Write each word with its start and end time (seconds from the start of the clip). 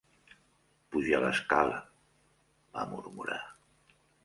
"Puja 0.95 1.19
l'escala", 1.25 1.77
va 2.79 2.89
murmurar. 2.95 3.41